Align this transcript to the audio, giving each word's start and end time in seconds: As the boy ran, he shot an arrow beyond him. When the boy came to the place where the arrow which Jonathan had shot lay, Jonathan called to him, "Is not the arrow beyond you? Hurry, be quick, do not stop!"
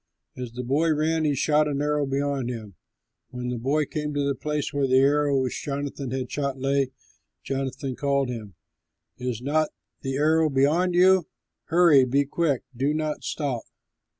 As 0.35 0.53
the 0.53 0.63
boy 0.63 0.95
ran, 0.95 1.25
he 1.25 1.35
shot 1.35 1.67
an 1.67 1.79
arrow 1.79 2.07
beyond 2.07 2.49
him. 2.49 2.73
When 3.29 3.49
the 3.49 3.59
boy 3.59 3.85
came 3.85 4.15
to 4.15 4.27
the 4.27 4.33
place 4.33 4.73
where 4.73 4.87
the 4.87 4.97
arrow 4.97 5.39
which 5.43 5.63
Jonathan 5.63 6.09
had 6.09 6.31
shot 6.31 6.57
lay, 6.57 6.89
Jonathan 7.43 7.95
called 7.95 8.29
to 8.29 8.33
him, 8.33 8.55
"Is 9.19 9.43
not 9.43 9.69
the 10.01 10.17
arrow 10.17 10.49
beyond 10.49 10.95
you? 10.95 11.27
Hurry, 11.65 12.03
be 12.05 12.25
quick, 12.25 12.63
do 12.75 12.95
not 12.95 13.23
stop!" 13.23 13.61